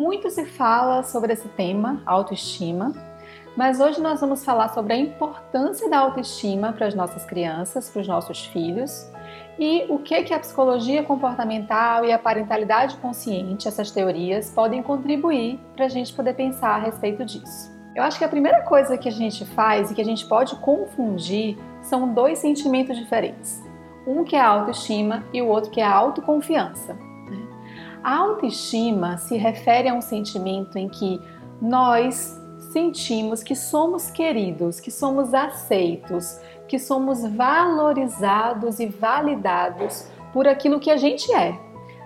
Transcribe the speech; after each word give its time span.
Muito 0.00 0.30
se 0.30 0.46
fala 0.46 1.02
sobre 1.02 1.34
esse 1.34 1.46
tema, 1.46 2.02
autoestima, 2.06 2.90
mas 3.54 3.80
hoje 3.80 4.00
nós 4.00 4.18
vamos 4.18 4.42
falar 4.42 4.70
sobre 4.70 4.94
a 4.94 4.96
importância 4.96 5.90
da 5.90 5.98
autoestima 5.98 6.72
para 6.72 6.86
as 6.86 6.94
nossas 6.94 7.26
crianças, 7.26 7.90
para 7.90 8.00
os 8.00 8.08
nossos 8.08 8.46
filhos 8.46 9.06
e 9.58 9.84
o 9.90 9.98
que 9.98 10.22
que 10.22 10.32
a 10.32 10.38
psicologia 10.38 11.02
comportamental 11.02 12.02
e 12.06 12.12
a 12.12 12.18
parentalidade 12.18 12.96
consciente, 12.96 13.68
essas 13.68 13.90
teorias, 13.90 14.50
podem 14.50 14.82
contribuir 14.82 15.60
para 15.76 15.84
a 15.84 15.88
gente 15.90 16.14
poder 16.14 16.32
pensar 16.32 16.76
a 16.76 16.78
respeito 16.78 17.22
disso. 17.22 17.70
Eu 17.94 18.02
acho 18.02 18.18
que 18.18 18.24
a 18.24 18.28
primeira 18.28 18.62
coisa 18.62 18.96
que 18.96 19.08
a 19.10 19.12
gente 19.12 19.44
faz 19.44 19.90
e 19.90 19.94
que 19.94 20.00
a 20.00 20.04
gente 20.04 20.26
pode 20.26 20.56
confundir 20.56 21.58
são 21.82 22.14
dois 22.14 22.38
sentimentos 22.38 22.96
diferentes. 22.96 23.62
Um 24.06 24.24
que 24.24 24.34
é 24.34 24.40
a 24.40 24.48
autoestima 24.48 25.22
e 25.30 25.42
o 25.42 25.46
outro 25.46 25.70
que 25.70 25.82
é 25.82 25.84
a 25.84 25.92
autoconfiança. 25.94 27.09
A 28.02 28.16
autoestima 28.16 29.18
se 29.18 29.36
refere 29.36 29.88
a 29.88 29.94
um 29.94 30.00
sentimento 30.00 30.78
em 30.78 30.88
que 30.88 31.20
nós 31.60 32.40
sentimos 32.72 33.42
que 33.42 33.54
somos 33.54 34.10
queridos, 34.10 34.80
que 34.80 34.90
somos 34.90 35.34
aceitos, 35.34 36.38
que 36.66 36.78
somos 36.78 37.24
valorizados 37.24 38.78
e 38.80 38.86
validados 38.86 40.08
por 40.32 40.46
aquilo 40.46 40.80
que 40.80 40.90
a 40.90 40.96
gente 40.96 41.32
é, 41.34 41.58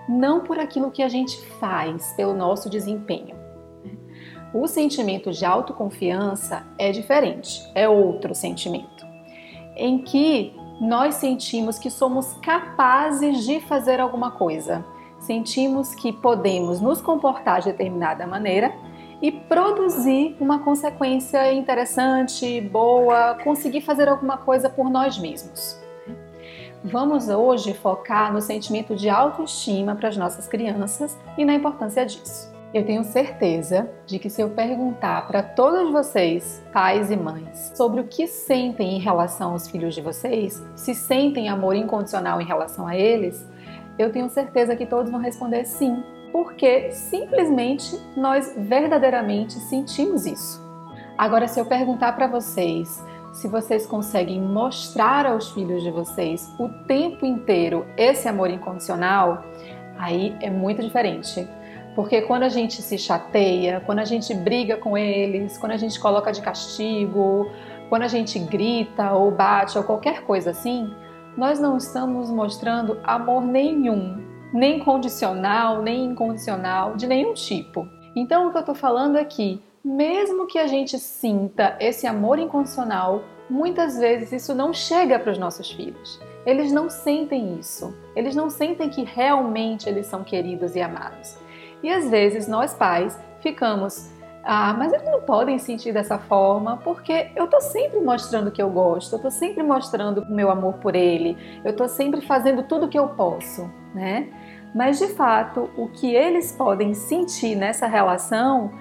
não 0.09 0.41
por 0.41 0.59
aquilo 0.59 0.91
que 0.91 1.03
a 1.03 1.07
gente 1.07 1.39
faz, 1.59 2.13
pelo 2.13 2.33
nosso 2.33 2.69
desempenho. 2.69 3.35
O 4.53 4.67
sentimento 4.67 5.31
de 5.31 5.45
autoconfiança 5.45 6.65
é 6.77 6.91
diferente, 6.91 7.61
é 7.75 7.87
outro 7.87 8.33
sentimento, 8.33 9.05
em 9.75 9.99
que 9.99 10.53
nós 10.81 11.15
sentimos 11.15 11.77
que 11.77 11.89
somos 11.89 12.33
capazes 12.41 13.45
de 13.45 13.59
fazer 13.61 13.99
alguma 13.99 14.31
coisa, 14.31 14.83
sentimos 15.25 15.93
que 15.93 16.13
podemos 16.13 16.79
nos 16.79 17.01
comportar 17.01 17.59
de 17.59 17.71
determinada 17.71 18.25
maneira 18.25 18.73
e 19.21 19.31
produzir 19.31 20.35
uma 20.39 20.59
consequência 20.59 21.51
interessante, 21.53 22.61
boa, 22.61 23.35
conseguir 23.43 23.81
fazer 23.81 24.07
alguma 24.07 24.37
coisa 24.37 24.69
por 24.69 24.89
nós 24.89 25.17
mesmos. 25.17 25.79
Vamos 26.83 27.27
hoje 27.29 27.73
focar 27.73 28.31
no 28.31 28.41
sentimento 28.41 28.95
de 28.95 29.09
autoestima 29.09 29.95
para 29.95 30.09
as 30.09 30.17
nossas 30.17 30.47
crianças 30.47 31.17
e 31.35 31.43
na 31.43 31.55
importância 31.55 32.05
disso. 32.05 32.53
Eu 32.71 32.85
tenho 32.85 33.03
certeza 33.05 33.89
de 34.05 34.19
que 34.19 34.29
se 34.29 34.41
eu 34.41 34.49
perguntar 34.49 35.25
para 35.27 35.41
todos 35.41 35.91
vocês, 35.91 36.61
pais 36.73 37.09
e 37.09 37.15
mães, 37.15 37.71
sobre 37.73 38.01
o 38.01 38.03
que 38.03 38.27
sentem 38.27 38.97
em 38.97 38.99
relação 38.99 39.53
aos 39.53 39.67
filhos 39.67 39.95
de 39.95 40.01
vocês, 40.01 40.61
se 40.75 40.93
sentem 40.93 41.47
amor 41.47 41.73
incondicional 41.75 42.41
em 42.41 42.45
relação 42.45 42.85
a 42.85 42.95
eles, 42.95 43.47
eu 43.97 44.11
tenho 44.11 44.29
certeza 44.29 44.75
que 44.75 44.85
todos 44.85 45.11
vão 45.11 45.19
responder 45.19 45.65
sim, 45.65 46.03
porque 46.31 46.91
simplesmente 46.91 47.99
nós 48.15 48.53
verdadeiramente 48.57 49.53
sentimos 49.53 50.25
isso. 50.25 50.63
Agora, 51.17 51.47
se 51.47 51.59
eu 51.59 51.65
perguntar 51.65 52.13
para 52.13 52.27
vocês 52.27 53.01
se 53.35 53.49
vocês 53.49 53.85
conseguem 53.85 54.39
mostrar 54.39 55.25
aos 55.25 55.51
filhos 55.51 55.83
de 55.83 55.91
vocês 55.91 56.49
o 56.57 56.69
tempo 56.87 57.25
inteiro 57.25 57.85
esse 57.97 58.29
amor 58.29 58.49
incondicional, 58.49 59.43
aí 59.97 60.33
é 60.39 60.49
muito 60.49 60.81
diferente. 60.81 61.45
Porque 61.95 62.21
quando 62.21 62.43
a 62.43 62.49
gente 62.49 62.81
se 62.81 62.97
chateia, 62.97 63.81
quando 63.85 63.99
a 63.99 64.05
gente 64.05 64.33
briga 64.33 64.77
com 64.77 64.97
eles, 64.97 65.57
quando 65.57 65.73
a 65.73 65.77
gente 65.77 65.99
coloca 65.99 66.31
de 66.31 66.41
castigo, 66.41 67.51
quando 67.89 68.03
a 68.03 68.07
gente 68.07 68.39
grita 68.39 69.11
ou 69.11 69.29
bate 69.31 69.77
ou 69.77 69.83
qualquer 69.83 70.21
coisa 70.21 70.51
assim, 70.51 70.93
nós 71.37 71.59
não 71.59 71.77
estamos 71.77 72.29
mostrando 72.29 72.99
amor 73.03 73.41
nenhum, 73.41 74.23
nem 74.53 74.79
condicional, 74.79 75.81
nem 75.81 76.05
incondicional, 76.05 76.95
de 76.95 77.07
nenhum 77.07 77.33
tipo. 77.33 77.87
Então, 78.15 78.47
o 78.47 78.51
que 78.51 78.57
eu 78.57 78.61
estou 78.61 78.75
falando 78.75 79.17
é 79.17 79.25
que, 79.25 79.61
mesmo 79.83 80.47
que 80.47 80.57
a 80.57 80.67
gente 80.67 80.97
sinta 80.97 81.75
esse 81.79 82.07
amor 82.07 82.39
incondicional, 82.39 83.23
muitas 83.49 83.97
vezes 83.97 84.31
isso 84.31 84.55
não 84.55 84.73
chega 84.73 85.19
para 85.19 85.31
os 85.31 85.37
nossos 85.37 85.69
filhos. 85.69 86.19
Eles 86.45 86.71
não 86.71 86.89
sentem 86.89 87.59
isso. 87.59 87.93
Eles 88.15 88.35
não 88.35 88.49
sentem 88.49 88.89
que 88.89 89.03
realmente 89.03 89.89
eles 89.89 90.07
são 90.07 90.23
queridos 90.23 90.75
e 90.75 90.81
amados. 90.81 91.37
E 91.83 91.89
às 91.89 92.09
vezes 92.09 92.47
nós 92.47 92.73
pais 92.73 93.19
ficamos 93.41 94.09
ah, 94.47 94.75
mas 94.77 94.93
eles 94.93 95.09
não 95.09 95.21
podem 95.21 95.57
sentir 95.57 95.91
dessa 95.91 96.19
forma 96.19 96.77
porque 96.77 97.31
eu 97.35 97.47
tô 97.47 97.59
sempre 97.59 97.99
mostrando 97.99 98.51
que 98.51 98.61
eu 98.61 98.69
gosto, 98.69 99.15
eu 99.15 99.19
tô 99.19 99.31
sempre 99.31 99.63
mostrando 99.63 100.21
o 100.21 100.31
meu 100.31 100.51
amor 100.51 100.75
por 100.75 100.95
ele, 100.95 101.35
eu 101.65 101.75
tô 101.75 101.87
sempre 101.87 102.21
fazendo 102.21 102.61
tudo 102.61 102.85
o 102.85 102.89
que 102.89 102.99
eu 102.99 103.07
posso, 103.07 103.67
né? 103.93 104.29
Mas 104.75 104.99
de 104.99 105.07
fato, 105.07 105.69
o 105.75 105.87
que 105.87 106.13
eles 106.13 106.51
podem 106.51 106.93
sentir 106.93 107.55
nessa 107.55 107.87
relação 107.87 108.71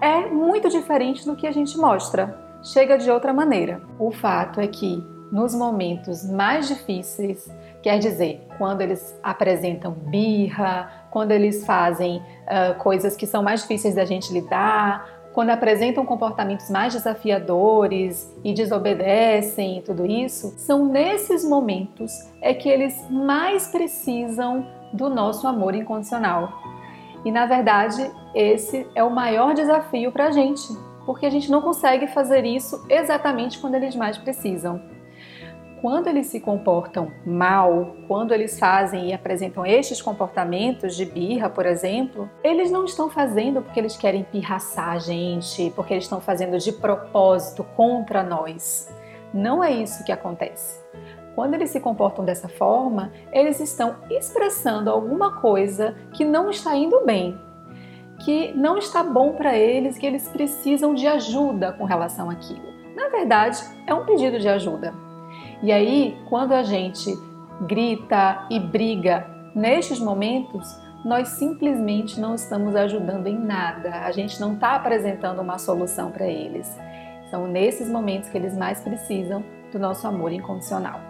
é 0.00 0.26
muito 0.26 0.70
diferente 0.70 1.26
do 1.26 1.36
que 1.36 1.46
a 1.46 1.52
gente 1.52 1.76
mostra. 1.76 2.40
Chega 2.62 2.96
de 2.96 3.10
outra 3.10 3.34
maneira. 3.34 3.82
O 3.98 4.10
fato 4.10 4.58
é 4.58 4.66
que 4.66 5.06
nos 5.30 5.54
momentos 5.54 6.28
mais 6.28 6.66
difíceis, 6.66 7.48
quer 7.82 7.98
dizer, 7.98 8.46
quando 8.58 8.80
eles 8.80 9.18
apresentam 9.22 9.92
birra, 9.92 10.90
quando 11.10 11.30
eles 11.32 11.64
fazem 11.64 12.18
uh, 12.18 12.78
coisas 12.78 13.16
que 13.16 13.26
são 13.26 13.42
mais 13.42 13.62
difíceis 13.62 13.94
da 13.94 14.04
gente 14.04 14.32
lidar, 14.32 15.20
quando 15.32 15.50
apresentam 15.50 16.04
comportamentos 16.04 16.68
mais 16.68 16.92
desafiadores 16.92 18.34
e 18.42 18.52
desobedecem 18.52 19.78
e 19.78 19.82
tudo 19.82 20.04
isso, 20.04 20.52
são 20.58 20.86
nesses 20.86 21.48
momentos 21.48 22.12
é 22.40 22.52
que 22.52 22.68
eles 22.68 23.08
mais 23.08 23.68
precisam 23.68 24.66
do 24.92 25.08
nosso 25.08 25.46
amor 25.46 25.74
incondicional. 25.76 26.52
E 27.24 27.30
na 27.30 27.46
verdade, 27.46 28.10
esse 28.34 28.86
é 28.94 29.04
o 29.04 29.10
maior 29.10 29.54
desafio 29.54 30.10
para 30.10 30.26
a 30.26 30.30
gente, 30.32 30.66
porque 31.06 31.26
a 31.26 31.30
gente 31.30 31.48
não 31.48 31.62
consegue 31.62 32.08
fazer 32.08 32.44
isso 32.44 32.84
exatamente 32.88 33.60
quando 33.60 33.76
eles 33.76 33.94
mais 33.94 34.18
precisam 34.18 34.80
quando 35.80 36.08
eles 36.08 36.26
se 36.26 36.38
comportam 36.38 37.10
mal, 37.24 37.96
quando 38.06 38.32
eles 38.32 38.58
fazem 38.58 39.08
e 39.08 39.12
apresentam 39.14 39.64
estes 39.64 40.02
comportamentos 40.02 40.94
de 40.94 41.06
birra, 41.06 41.48
por 41.48 41.64
exemplo, 41.64 42.28
eles 42.44 42.70
não 42.70 42.84
estão 42.84 43.08
fazendo 43.08 43.62
porque 43.62 43.80
eles 43.80 43.96
querem 43.96 44.22
pirraçar 44.22 44.90
a 44.90 44.98
gente, 44.98 45.72
porque 45.74 45.94
eles 45.94 46.04
estão 46.04 46.20
fazendo 46.20 46.58
de 46.58 46.72
propósito 46.72 47.64
contra 47.76 48.22
nós. 48.22 48.94
Não 49.32 49.64
é 49.64 49.70
isso 49.72 50.04
que 50.04 50.12
acontece. 50.12 50.78
Quando 51.34 51.54
eles 51.54 51.70
se 51.70 51.80
comportam 51.80 52.24
dessa 52.24 52.48
forma, 52.48 53.12
eles 53.32 53.58
estão 53.60 53.96
expressando 54.10 54.90
alguma 54.90 55.40
coisa 55.40 55.96
que 56.12 56.24
não 56.24 56.50
está 56.50 56.76
indo 56.76 57.06
bem, 57.06 57.40
que 58.24 58.52
não 58.52 58.76
está 58.76 59.02
bom 59.02 59.32
para 59.32 59.56
eles, 59.56 59.96
que 59.96 60.04
eles 60.04 60.28
precisam 60.28 60.92
de 60.92 61.06
ajuda 61.06 61.72
com 61.72 61.84
relação 61.84 62.28
àquilo. 62.28 62.68
Na 62.94 63.08
verdade, 63.08 63.62
é 63.86 63.94
um 63.94 64.04
pedido 64.04 64.38
de 64.38 64.48
ajuda. 64.48 64.92
E 65.62 65.70
aí, 65.70 66.16
quando 66.28 66.52
a 66.52 66.62
gente 66.62 67.14
grita 67.66 68.46
e 68.50 68.58
briga 68.58 69.26
nestes 69.54 69.98
momentos, 69.98 70.66
nós 71.04 71.28
simplesmente 71.28 72.18
não 72.18 72.34
estamos 72.34 72.74
ajudando 72.74 73.26
em 73.26 73.38
nada, 73.38 73.90
a 74.04 74.12
gente 74.12 74.40
não 74.40 74.54
está 74.54 74.74
apresentando 74.74 75.40
uma 75.40 75.58
solução 75.58 76.10
para 76.10 76.26
eles. 76.26 76.66
São 77.30 77.46
nesses 77.46 77.88
momentos 77.88 78.28
que 78.28 78.36
eles 78.36 78.56
mais 78.56 78.80
precisam 78.80 79.44
do 79.72 79.78
nosso 79.78 80.06
amor 80.06 80.32
incondicional. 80.32 81.00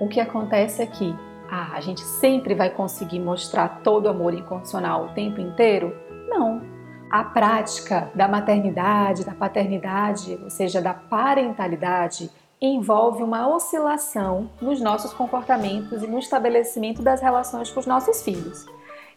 O 0.00 0.08
que 0.08 0.20
acontece 0.20 0.82
aqui? 0.82 1.14
É 1.48 1.54
ah, 1.54 1.72
a 1.74 1.80
gente 1.82 2.00
sempre 2.00 2.54
vai 2.54 2.70
conseguir 2.70 3.20
mostrar 3.20 3.82
todo 3.84 4.06
o 4.06 4.08
amor 4.08 4.32
incondicional 4.32 5.04
o 5.04 5.08
tempo 5.10 5.38
inteiro? 5.38 5.94
Não. 6.26 6.62
A 7.10 7.22
prática 7.24 8.10
da 8.14 8.26
maternidade, 8.26 9.24
da 9.24 9.34
paternidade, 9.34 10.40
ou 10.42 10.48
seja, 10.48 10.80
da 10.80 10.94
parentalidade, 10.94 12.30
envolve 12.66 13.24
uma 13.24 13.48
oscilação 13.48 14.48
nos 14.60 14.80
nossos 14.80 15.12
comportamentos 15.12 16.02
e 16.02 16.06
no 16.06 16.18
estabelecimento 16.18 17.02
das 17.02 17.20
relações 17.20 17.70
com 17.70 17.80
os 17.80 17.86
nossos 17.86 18.22
filhos. 18.22 18.64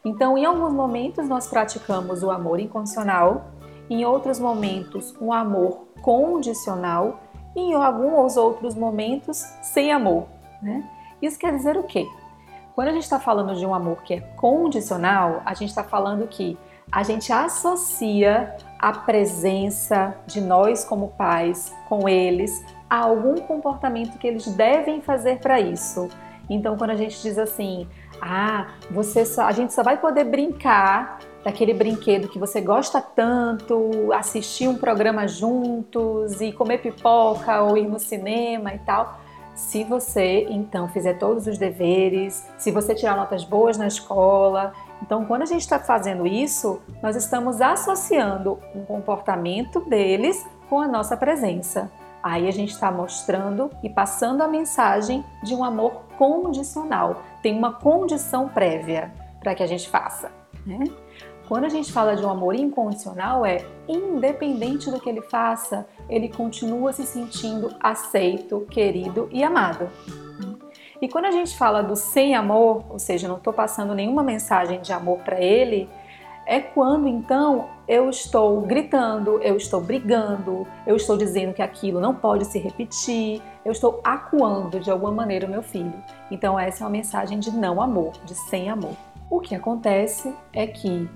Então, 0.03 0.38
em 0.38 0.45
alguns 0.45 0.74
momentos, 0.74 1.27
nós 1.27 1.47
praticamos 1.47 2.24
o 2.24 2.31
amor 2.31 2.59
incondicional, 2.59 3.45
em 3.88 4.03
outros 4.03 4.39
momentos, 4.39 5.15
um 5.21 5.31
amor 5.31 5.86
condicional 6.01 7.19
e 7.56 7.59
em 7.59 7.74
alguns 7.75 8.36
outros 8.36 8.74
momentos, 8.74 9.38
sem 9.62 9.91
amor. 9.91 10.25
Né? 10.62 10.83
Isso 11.21 11.38
quer 11.38 11.56
dizer 11.56 11.77
o 11.77 11.83
quê? 11.83 12.07
Quando 12.74 12.88
a 12.88 12.91
gente 12.91 13.03
está 13.03 13.19
falando 13.19 13.56
de 13.56 13.65
um 13.65 13.74
amor 13.74 14.01
que 14.03 14.15
é 14.15 14.19
condicional, 14.19 15.41
a 15.45 15.53
gente 15.53 15.69
está 15.69 15.83
falando 15.83 16.27
que 16.27 16.57
a 16.91 17.03
gente 17.03 17.31
associa 17.31 18.56
a 18.80 18.91
presença 18.91 20.15
de 20.27 20.41
nós 20.41 20.83
como 20.83 21.09
pais 21.09 21.74
com 21.88 22.09
eles 22.09 22.63
a 22.90 22.98
algum 23.00 23.36
comportamento 23.36 24.18
que 24.18 24.28
eles 24.28 24.48
devem 24.48 25.02
fazer 25.02 25.40
para 25.40 25.60
isso. 25.60 26.10
Então, 26.50 26.78
quando 26.78 26.92
a 26.92 26.96
gente 26.96 27.22
diz 27.22 27.38
assim, 27.38 27.88
ah, 28.22 28.68
você 28.90 29.26
só, 29.26 29.44
a 29.44 29.52
gente 29.52 29.74
só 29.74 29.84
vai 29.84 29.98
poder 29.98 30.26
brincar 30.26 31.20
daquele 31.44 31.74
brinquedo 31.74 32.28
que 32.28 32.40
você 32.40 32.60
gosta 32.62 33.00
tanto, 33.02 34.12
assistir 34.14 34.68
um 34.68 34.76
programa 34.76 35.28
juntos 35.28 36.42
e 36.42 36.52
comer 36.52 36.80
pipoca 36.80 37.62
ou 37.62 37.78
ir 37.78 37.88
no 37.88 38.00
cinema 38.00 38.74
e 38.74 38.80
tal. 38.80 39.20
Se 39.54 39.84
você 39.84 40.46
então 40.50 40.88
fizer 40.90 41.14
todos 41.14 41.48
os 41.48 41.58
deveres, 41.58 42.46
se 42.58 42.72
você 42.72 42.94
tirar 42.94 43.16
notas 43.16 43.44
boas 43.44 43.78
na 43.78 43.88
escola 43.88 44.74
Então, 45.02 45.26
quando 45.26 45.44
a 45.44 45.46
gente 45.46 45.62
está 45.62 45.78
fazendo 45.78 46.26
isso, 46.26 46.82
nós 47.02 47.16
estamos 47.16 47.62
associando 47.62 48.60
um 48.74 48.84
comportamento 48.84 49.82
deles 49.82 50.46
com 50.68 50.80
a 50.80 50.88
nossa 50.88 51.16
presença. 51.16 51.92
Aí 52.25 52.48
a 52.48 52.51
gente 52.51 52.72
está 52.72 52.92
mostrando 52.92 53.69
e 53.83 53.88
passando 53.88 54.42
a 54.42 54.48
mensagem 54.48 55.24
de 55.44 55.54
um 55.54 55.63
amor 55.63 56.06
condicional. 56.18 57.22
Tem 57.44 57.56
uma 57.56 57.74
condição 57.74 58.50
prévia 58.50 59.13
para 59.39 59.54
que 59.54 59.62
a 59.62 59.68
gente 59.68 59.88
faça. 59.88 60.31
Né? 60.66 60.86
Quando 61.48 61.66
a 61.66 61.69
gente 61.69 61.94
fala 61.94 62.16
de 62.16 62.25
um 62.25 62.30
amor 62.31 62.56
incondicional, 62.56 63.45
é 63.45 63.63
independente 63.88 64.89
do 64.89 65.00
que 65.00 65.07
ele 65.07 65.22
faça, 65.22 65.88
ele 66.10 66.27
continua 66.27 66.92
se 66.94 67.06
sentindo 67.06 67.75
aceito, 67.80 68.66
querido 68.72 69.30
e 69.31 69.44
amado. 69.44 69.88
E 71.00 71.07
quando 71.07 71.25
a 71.25 71.31
gente 71.31 71.56
fala 71.56 71.83
do 71.83 71.95
sem 71.95 72.33
amor, 72.33 72.86
ou 72.89 72.98
seja, 72.98 73.27
não 73.27 73.38
estou 73.38 73.54
passando 73.54 73.94
nenhuma 73.94 74.24
mensagem 74.24 74.81
de 74.81 74.92
amor 74.92 75.19
para 75.19 75.39
ele, 75.39 75.88
é 76.45 76.59
quando 76.59 77.07
então 77.07 77.69
eu 77.88 78.09
estou 78.09 78.62
gritando, 78.62 79.39
eu 79.42 79.57
estou 79.57 79.81
brigando, 79.81 80.68
eu 80.86 80.95
estou 80.95 81.18
dizendo 81.18 81.53
que 81.53 81.62
aquilo 81.62 82.00
não 82.00 82.15
pode 82.15 82.45
se 82.45 82.59
repetir, 82.59 83.42
eu 83.63 83.71
estou 83.71 84.00
acuando 84.03 84.80
de 84.80 84.89
alguma 84.89 85.12
maneira 85.12 85.45
o 85.45 85.50
meu 85.50 85.62
filho. 85.62 85.94
Então, 86.31 86.59
essa 86.59 86.83
é 86.83 86.86
uma 86.86 86.92
mensagem 86.92 87.39
de 87.39 87.51
não 87.51 87.81
amor, 87.81 88.13
de 88.25 88.36
sem 88.36 88.69
amor. 88.69 88.95
O 89.30 89.39
que 89.39 89.56
acontece 89.56 90.33
é 90.53 90.68
que 90.68 91.09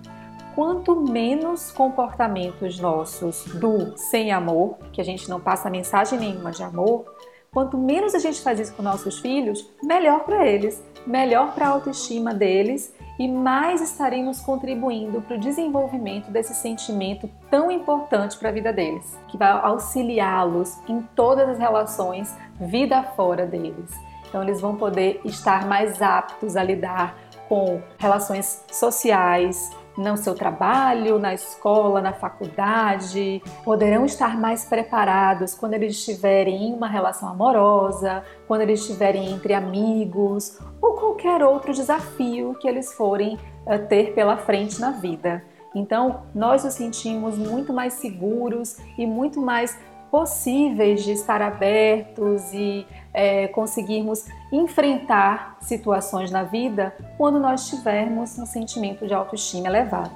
quanto 0.56 0.96
menos 0.96 1.72
comportamentos 1.72 2.80
nossos 2.80 3.46
do 3.46 3.98
sem 3.98 4.32
amor, 4.32 4.78
que 4.92 5.02
a 5.02 5.06
gente 5.06 5.30
não 5.30 5.40
passa 5.40 5.70
mensagem 5.70 6.20
nenhuma 6.20 6.52
de 6.52 6.64
amor, 6.64 7.06
quanto 7.52 7.78
menos 7.78 8.14
a 8.14 8.20
gente 8.20 8.42
faz 8.42 8.60
isso 8.60 8.74
com 8.74 8.84
nossos 8.84 9.20
filhos, 9.20 9.68
melhor 9.82 10.24
para 10.24 10.48
eles, 10.48 10.84
melhor 11.06 11.54
para 11.54 11.68
a 11.68 11.70
autoestima 11.70 12.34
deles 12.34 12.94
e 13.20 13.28
mais 13.28 13.82
estaremos 13.82 14.40
contribuindo 14.40 15.22
para 15.22 15.36
o 15.36 15.40
desenvolvimento 15.40 16.32
desse 16.32 16.56
sentimento 16.56 17.30
tão 17.52 17.70
importante 17.70 18.38
para 18.38 18.48
a 18.48 18.52
vida 18.52 18.72
deles, 18.72 19.20
que 19.28 19.38
vai 19.38 19.52
auxiliá-los 19.52 20.80
em 20.88 21.02
todas 21.14 21.50
as 21.50 21.60
relações 21.60 22.34
vida 22.58 23.04
fora 23.04 23.46
deles. 23.46 23.94
Então 24.30 24.42
eles 24.42 24.62
vão 24.62 24.78
poder 24.78 25.20
estar 25.26 25.68
mais 25.68 26.02
aptos 26.02 26.56
a 26.56 26.64
lidar 26.64 27.14
com 27.50 27.82
relações 27.98 28.64
sociais, 28.72 29.72
no 30.00 30.16
seu 30.16 30.34
trabalho, 30.34 31.20
na 31.20 31.34
escola, 31.34 32.00
na 32.00 32.14
faculdade, 32.14 33.42
poderão 33.66 34.06
estar 34.06 34.40
mais 34.40 34.64
preparados 34.64 35.54
quando 35.54 35.74
eles 35.74 35.94
estiverem 35.98 36.70
em 36.70 36.74
uma 36.74 36.88
relação 36.88 37.28
amorosa, 37.28 38.24
quando 38.48 38.62
eles 38.62 38.80
estiverem 38.80 39.30
entre 39.30 39.54
amigos 39.54 40.58
ou 40.82 40.94
qualquer 40.94 41.44
outro 41.44 41.74
desafio 41.74 42.56
que 42.60 42.68
eles 42.68 42.94
forem 42.94 43.36
uh, 43.66 43.88
ter 43.88 44.14
pela 44.14 44.38
frente 44.38 44.80
na 44.80 44.92
vida. 44.92 45.44
Então, 45.76 46.24
nós 46.34 46.64
nos 46.64 46.74
sentimos 46.74 47.38
muito 47.38 47.72
mais 47.74 47.94
seguros 47.94 48.78
e 48.98 49.06
muito 49.06 49.40
mais 49.40 49.78
possíveis 50.12 51.04
de 51.04 51.12
estar 51.12 51.42
abertos 51.42 52.52
e 52.54 52.86
é, 53.14 53.48
conseguirmos 53.48 54.26
enfrentar 54.52 55.58
situações 55.62 56.32
na 56.32 56.44
vida 56.44 56.96
quando 57.18 57.40
nós 57.40 57.70
tivermos 57.70 58.38
um 58.38 58.46
sentimento 58.46 59.08
de 59.08 59.14
autoestima 59.14 59.68
elevado. 59.68 60.16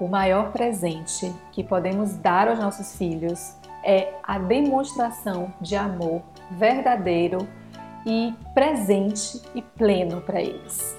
O 0.00 0.08
maior 0.08 0.50
presente 0.50 1.32
que 1.52 1.62
podemos 1.62 2.16
dar 2.16 2.48
aos 2.48 2.58
nossos 2.58 2.96
filhos 2.96 3.54
é 3.82 4.14
a 4.22 4.38
demonstração 4.38 5.52
de 5.60 5.76
amor 5.76 6.22
verdadeiro 6.50 7.46
e 8.06 8.34
presente 8.54 9.40
e 9.54 9.62
pleno 9.62 10.20
para 10.20 10.40
eles. 10.40 10.96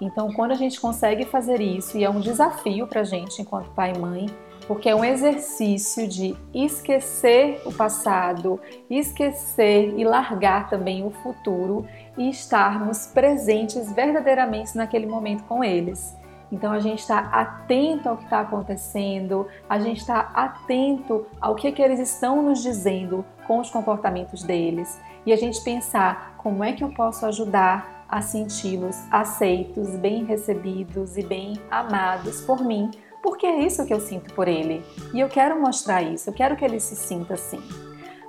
Então, 0.00 0.32
quando 0.32 0.50
a 0.50 0.56
gente 0.56 0.80
consegue 0.80 1.24
fazer 1.24 1.60
isso, 1.60 1.96
e 1.96 2.04
é 2.04 2.10
um 2.10 2.20
desafio 2.20 2.88
para 2.88 3.02
a 3.02 3.04
gente 3.04 3.40
enquanto 3.40 3.70
pai 3.70 3.92
e 3.94 3.98
mãe, 3.98 4.26
porque 4.66 4.88
é 4.88 4.94
um 4.94 5.04
exercício 5.04 6.06
de 6.06 6.36
esquecer 6.54 7.60
o 7.64 7.72
passado, 7.72 8.60
esquecer 8.88 9.94
e 9.98 10.04
largar 10.04 10.68
também 10.68 11.04
o 11.04 11.10
futuro 11.10 11.86
e 12.16 12.30
estarmos 12.30 13.06
presentes 13.06 13.92
verdadeiramente 13.92 14.76
naquele 14.76 15.06
momento 15.06 15.44
com 15.44 15.64
eles. 15.64 16.16
Então 16.50 16.70
a 16.70 16.80
gente 16.80 17.00
está 17.00 17.18
atento 17.18 18.08
ao 18.08 18.16
que 18.18 18.24
está 18.24 18.40
acontecendo, 18.40 19.46
a 19.68 19.78
gente 19.78 20.00
está 20.00 20.30
atento 20.34 21.26
ao 21.40 21.54
que, 21.54 21.72
que 21.72 21.80
eles 21.80 21.98
estão 21.98 22.42
nos 22.42 22.62
dizendo 22.62 23.24
com 23.46 23.58
os 23.58 23.70
comportamentos 23.70 24.42
deles 24.42 25.00
e 25.24 25.32
a 25.32 25.36
gente 25.36 25.62
pensar 25.62 26.34
como 26.36 26.62
é 26.62 26.72
que 26.72 26.84
eu 26.84 26.90
posso 26.90 27.24
ajudar 27.24 28.04
a 28.06 28.20
senti-los 28.20 28.96
aceitos, 29.10 29.96
bem 29.96 30.24
recebidos 30.24 31.16
e 31.16 31.22
bem 31.22 31.54
amados 31.70 32.42
por 32.42 32.62
mim 32.62 32.90
porque 33.22 33.46
é 33.46 33.60
isso 33.60 33.86
que 33.86 33.94
eu 33.94 34.00
sinto 34.00 34.34
por 34.34 34.48
ele. 34.48 34.84
E 35.14 35.20
eu 35.20 35.28
quero 35.28 35.60
mostrar 35.60 36.02
isso, 36.02 36.28
eu 36.28 36.34
quero 36.34 36.56
que 36.56 36.64
ele 36.64 36.80
se 36.80 36.96
sinta 36.96 37.34
assim. 37.34 37.62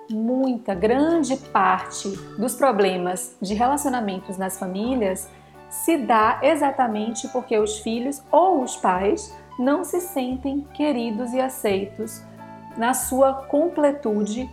Muita, 0.09 0.75
grande 0.75 1.35
parte 1.35 2.09
dos 2.37 2.55
problemas 2.55 3.35
de 3.41 3.53
relacionamentos 3.53 4.37
nas 4.37 4.59
famílias 4.59 5.27
se 5.69 5.97
dá 5.97 6.39
exatamente 6.43 7.27
porque 7.29 7.57
os 7.57 7.79
filhos 7.79 8.21
ou 8.31 8.61
os 8.61 8.75
pais 8.75 9.35
não 9.57 9.83
se 9.83 9.99
sentem 9.99 10.61
queridos 10.73 11.33
e 11.33 11.39
aceitos 11.39 12.21
na 12.77 12.93
sua 12.93 13.33
completude 13.33 14.49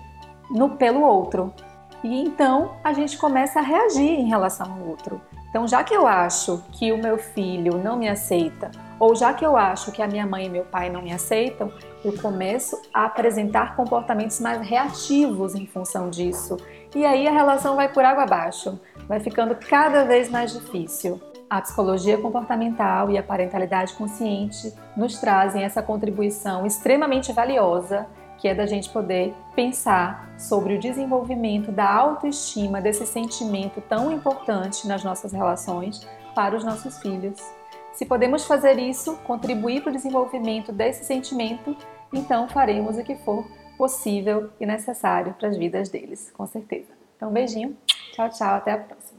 no 0.51 0.77
pelo 0.77 1.03
outro. 1.03 1.53
E 2.03 2.23
então 2.23 2.77
a 2.83 2.93
gente 2.93 3.19
começa 3.19 3.59
a 3.59 3.63
reagir 3.63 4.09
em 4.09 4.29
relação 4.29 4.73
ao 4.73 4.89
outro. 4.89 5.21
Então, 5.51 5.67
já 5.67 5.83
que 5.83 5.93
eu 5.93 6.07
acho 6.07 6.63
que 6.73 6.93
o 6.93 6.99
meu 6.99 7.19
filho 7.19 7.77
não 7.77 7.97
me 7.97 8.09
aceita, 8.09 8.71
ou 9.01 9.17
já 9.17 9.35
que 9.35 9.45
eu 9.45 9.57
acho 9.57 9.91
que 9.91 10.01
a 10.01 10.07
minha 10.07 10.25
mãe 10.25 10.47
e 10.47 10.49
meu 10.49 10.65
pai 10.65 10.89
não 10.89 11.03
me 11.03 11.13
aceitam, 11.13 11.73
eu 12.05 12.17
começo 12.19 12.81
a 12.95 13.07
apresentar 13.07 13.75
comportamentos 13.75 14.39
mais 14.39 14.61
reativos 14.61 15.57
em 15.57 15.67
função 15.67 16.09
disso. 16.09 16.57
E 16.95 17.05
aí 17.05 17.27
a 17.27 17.33
relação 17.33 17.75
vai 17.75 17.93
por 17.93 18.05
água 18.05 18.23
abaixo, 18.23 18.79
vai 19.09 19.19
ficando 19.19 19.57
cada 19.57 20.05
vez 20.05 20.31
mais 20.31 20.53
difícil. 20.53 21.21
A 21.49 21.61
psicologia 21.61 22.17
comportamental 22.17 23.11
e 23.11 23.19
a 23.19 23.23
parentalidade 23.23 23.95
consciente 23.95 24.73
nos 24.97 25.19
trazem 25.19 25.65
essa 25.65 25.83
contribuição 25.83 26.65
extremamente 26.65 27.33
valiosa 27.33 28.07
que 28.41 28.49
é 28.49 28.55
da 28.55 28.67
gente 28.67 28.89
poder 28.89 29.35
pensar 29.55 30.33
sobre 30.39 30.75
o 30.75 30.81
desenvolvimento 30.81 31.71
da 31.71 31.93
autoestima, 31.93 32.81
desse 32.81 33.07
sentimento 33.07 33.81
tão 33.83 34.11
importante 34.11 34.89
nas 34.89 35.05
nossas 35.05 35.33
relações 35.33 36.07
para 36.35 36.57
os 36.57 36.65
nossos 36.65 36.99
filhos. 36.99 37.39
Se 37.93 38.07
podemos 38.07 38.47
fazer 38.47 38.79
isso, 38.79 39.17
contribuir 39.19 39.83
para 39.83 39.91
o 39.91 39.95
desenvolvimento 39.95 40.73
desse 40.73 41.05
sentimento, 41.05 41.77
então 42.13 42.49
faremos 42.49 42.97
o 42.97 43.05
que 43.05 43.17
for 43.17 43.47
possível 43.77 44.51
e 44.59 44.65
necessário 44.65 45.35
para 45.35 45.49
as 45.49 45.57
vidas 45.57 45.89
deles, 45.89 46.33
com 46.37 46.47
certeza. 46.47 46.93
Então, 47.17 47.31
beijinho, 47.31 47.77
tchau, 48.13 48.31
tchau, 48.31 48.55
até 48.55 48.73
a 48.73 48.79
próxima. 48.79 49.10